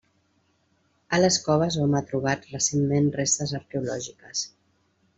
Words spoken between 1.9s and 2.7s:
ha trobat